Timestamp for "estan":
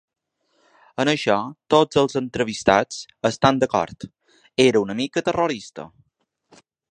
3.31-3.61